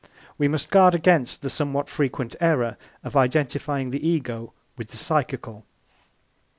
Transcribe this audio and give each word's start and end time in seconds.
We 0.39 0.47
must 0.47 0.71
guard 0.71 0.95
against 0.95 1.43
the 1.43 1.49
somewhat 1.51 1.87
frequent 1.87 2.35
error 2.41 2.75
of 3.03 3.15
identifying 3.15 3.91
the 3.91 4.03
Ego 4.03 4.51
with 4.75 4.87
the 4.87 4.97
psychical. 4.97 5.63